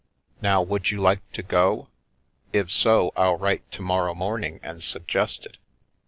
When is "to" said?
1.33-1.43, 3.73-3.83